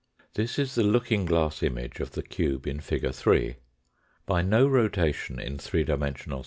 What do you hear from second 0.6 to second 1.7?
the looking glass